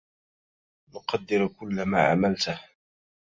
[0.95, 2.61] نقدر كل ما عملته.